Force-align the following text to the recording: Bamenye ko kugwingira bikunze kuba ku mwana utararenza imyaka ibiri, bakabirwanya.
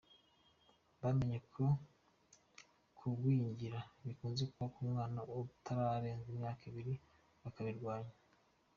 Bamenye 1.01 1.37
ko 1.53 1.65
kugwingira 2.97 3.79
bikunze 4.05 4.43
kuba 4.51 4.67
ku 4.73 4.79
mwana 4.89 5.19
utararenza 5.39 6.27
imyaka 6.33 6.61
ibiri, 6.69 6.93
bakabirwanya. 7.43 8.13